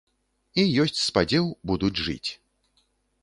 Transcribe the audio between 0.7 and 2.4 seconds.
ёсць спадзеў, будуць жыць.